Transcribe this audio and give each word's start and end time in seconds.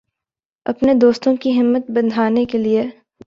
اپنے 0.65 0.93
دوستوں 0.93 1.35
کی 1.35 1.59
ہمت 1.59 1.91
بندھانے 1.91 2.45
کے 2.45 2.57
لئے 2.57 2.83